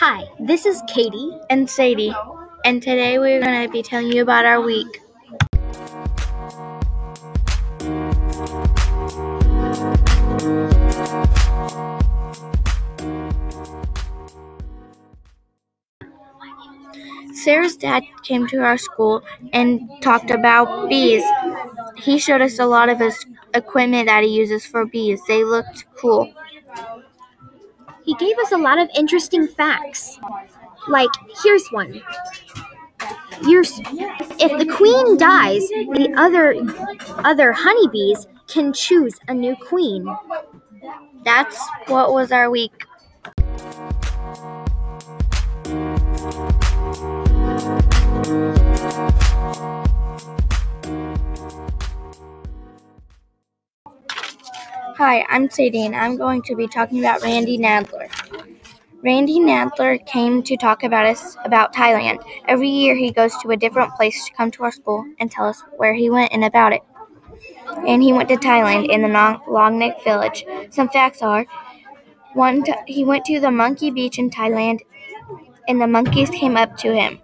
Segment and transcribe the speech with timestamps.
[0.00, 1.44] Hi, this is Katey.
[1.50, 2.14] and Sadie,
[2.64, 5.00] and today we're going to be telling you about our week.
[17.34, 21.24] Sarah's dad came to our school and talked about bees.
[21.96, 25.20] He showed us a lot of his equipment that he uses for bees.
[25.26, 26.32] They looked cool.
[28.08, 30.18] He gave us a lot of interesting facts.
[30.88, 31.10] Like,
[31.44, 32.00] here's one.
[33.42, 36.54] Your, if the queen dies, the other
[37.22, 40.08] other honeybees can choose a new queen.
[41.22, 42.86] That's what was our week.
[54.98, 58.10] Hi, I'm Sadie, and I'm going to be talking about Randy Nadler.
[59.00, 62.18] Randy Nadler came to talk about us about Thailand.
[62.48, 65.46] Every year he goes to a different place to come to our school and tell
[65.46, 66.80] us where he went and about it.
[67.86, 70.44] And he went to Thailand in the Long Neck village.
[70.70, 71.46] Some facts are
[72.34, 74.80] one he went to the monkey beach in Thailand
[75.68, 77.20] and the monkeys came up to him.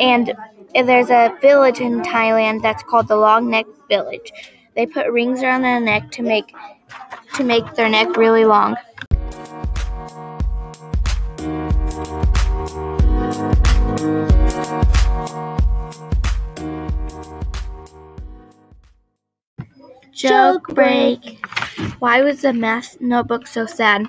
[0.00, 0.30] And
[0.74, 4.32] uh, there's a village in Thailand that's called the Long Neck Village.
[4.74, 6.52] They put rings around their neck to make
[7.34, 8.76] to make their neck really long.
[20.12, 21.44] Joke break.
[21.98, 24.06] Why was the math notebook so sad?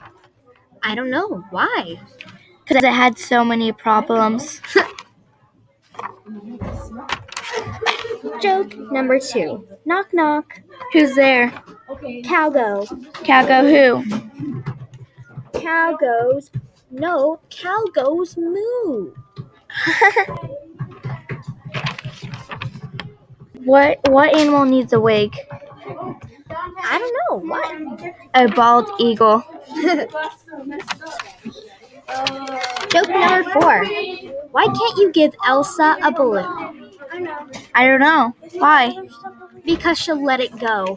[0.81, 1.43] I don't know.
[1.51, 1.99] Why?
[2.63, 4.61] Because it had so many problems.
[8.41, 9.67] Joke number two.
[9.85, 10.61] Knock knock.
[10.93, 11.51] Who's there?
[12.23, 12.85] Cow go.
[13.23, 14.03] Cow go who?
[15.59, 16.51] Cow goes.
[16.91, 19.13] No, cow goes moo.
[23.67, 25.35] What what animal needs a wig?
[26.49, 27.49] I don't know.
[27.49, 27.75] What?
[28.33, 29.43] A bald eagle.
[32.89, 33.83] Joke number four.
[34.51, 36.93] Why can't you give Elsa a balloon?
[37.75, 38.33] I don't know.
[38.53, 38.95] Why?
[39.65, 40.95] Because she'll let it go.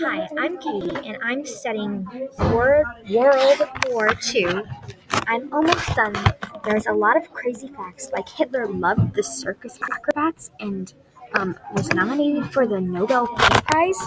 [0.00, 2.06] Hi, I'm Katey, and I'm studying
[2.38, 4.62] World, World War II.
[5.28, 6.14] I'm almost done.
[6.64, 10.92] There's a lot of crazy facts, like Hitler loved the circus acrobats and
[11.34, 14.00] um, was nominated for the Nobel Peace Prize.